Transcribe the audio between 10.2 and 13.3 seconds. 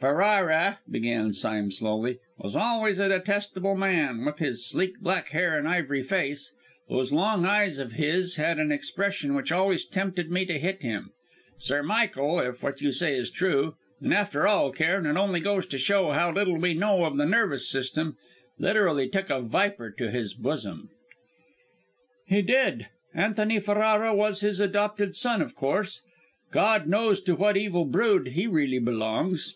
me to hit him. Sir Michael, if what you say is